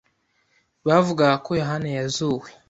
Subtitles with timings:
[0.87, 2.49] bavugaga ko Yohana yazuwe